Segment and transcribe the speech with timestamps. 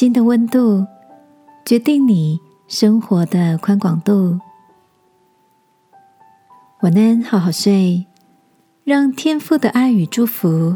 [0.00, 0.86] 心的温度
[1.62, 4.40] 决定你生活的宽广度。
[6.80, 8.06] 晚安，好好睡，
[8.82, 10.74] 让天父的爱与祝福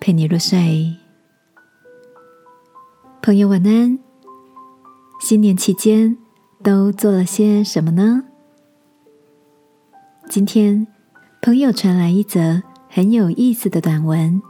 [0.00, 0.92] 陪你入睡。
[3.22, 3.96] 朋友，晚安。
[5.20, 6.18] 新年期间
[6.60, 8.24] 都做了些什么呢？
[10.28, 10.84] 今天，
[11.40, 14.42] 朋友传来一则很有意思的短文。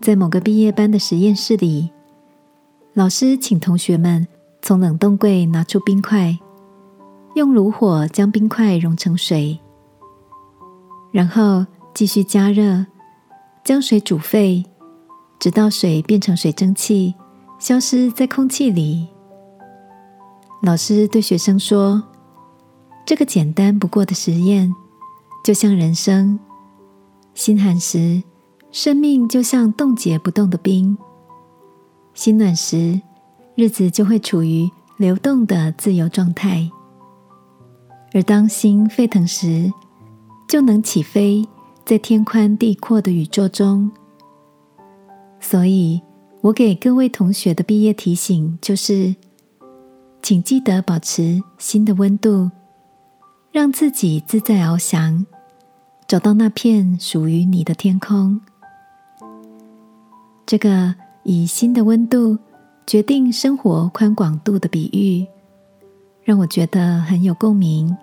[0.00, 1.92] 在某个毕业班的实验室里，
[2.92, 4.26] 老师请同学们
[4.62, 6.36] 从冷冻柜拿出冰块，
[7.34, 9.58] 用炉火将冰块融成水，
[11.12, 11.64] 然后
[11.94, 12.84] 继续加热，
[13.64, 14.64] 将水煮沸，
[15.38, 17.14] 直到水变成水蒸气，
[17.60, 19.06] 消失在空气里。
[20.62, 22.02] 老师对学生说
[23.06, 24.74] ：“这个简单不过的实验，
[25.44, 26.38] 就像人生，
[27.34, 28.22] 心寒时。”
[28.72, 30.96] 生命就像冻结不动的冰，
[32.14, 33.00] 心暖时，
[33.54, 36.70] 日子就会处于流动的自由状态；
[38.12, 39.72] 而当心沸腾时，
[40.48, 41.46] 就能起飞
[41.84, 43.90] 在天宽地阔的宇宙中。
[45.38, 46.02] 所以，
[46.42, 49.14] 我给各位同学的毕业提醒就是：
[50.20, 52.50] 请记得保持心的温度，
[53.50, 55.24] 让自己自在翱翔，
[56.06, 58.40] 找到那片属于你的天空。
[60.44, 62.38] 这个以心的温度
[62.86, 65.26] 决定生活宽广度的比喻，
[66.22, 67.96] 让我觉得很有共鸣。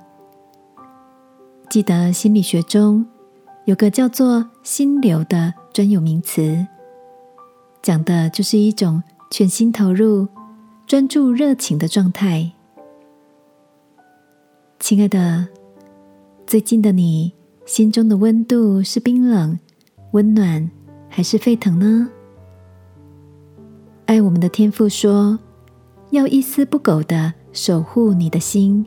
[1.69, 3.05] 记得心理学中
[3.65, 6.65] 有个叫做“心流”的专有名词，
[7.81, 10.27] 讲的就是一种全心投入、
[10.85, 12.51] 专注、热情的状态。
[14.79, 15.47] 亲爱的，
[16.45, 17.33] 最近的你
[17.65, 19.59] 心中的温度是冰冷、
[20.11, 20.69] 温暖，
[21.09, 22.09] 还是沸腾呢？
[24.07, 25.37] 爱我们的天父说
[26.11, 28.85] ：“要一丝不苟的守护你的心，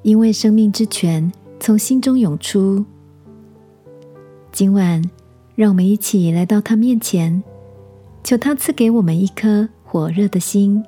[0.00, 1.30] 因为生命之泉
[1.60, 2.82] 从心中涌出。”
[4.50, 5.02] 今晚，
[5.54, 7.44] 让我们一起来到他面前，
[8.24, 10.82] 求他赐给我们一颗火热的心，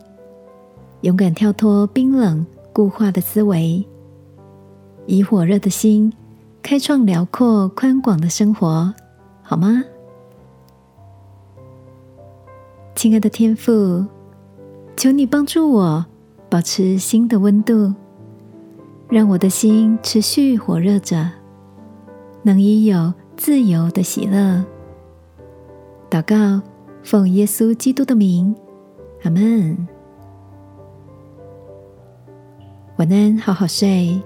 [1.02, 3.86] 勇敢跳脱冰冷固化的思维，
[5.04, 6.10] 以火热的心
[6.62, 8.94] 开创辽阔宽广的生活，
[9.42, 9.84] 好吗？
[12.98, 14.04] 亲爱的天父，
[14.96, 16.04] 求你帮助我
[16.50, 17.94] 保持心的温度，
[19.08, 21.30] 让我的心持续火热着，
[22.42, 24.64] 能以有自由的喜乐。
[26.10, 26.60] 祷告，
[27.04, 28.52] 奉耶稣基督的名，
[29.22, 29.86] 阿门。
[32.96, 34.20] 晚安，好好睡。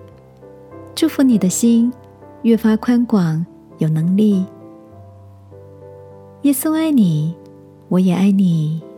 [0.94, 1.93] 祝福你的心
[2.41, 3.44] 越发宽广，
[3.77, 4.47] 有能力。
[6.41, 7.37] 耶稣爱你。
[7.92, 8.91] 我也爱你。